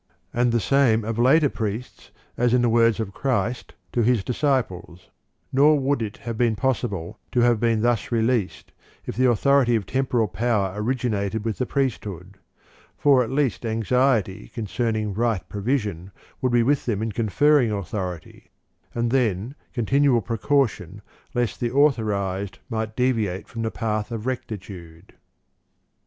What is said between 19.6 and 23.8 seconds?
continual precaution, lest the authorized might deviate from the